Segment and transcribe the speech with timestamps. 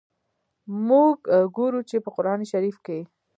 [0.87, 1.17] موږ
[1.55, 2.99] ګورو چي، په قرآن شریف کي.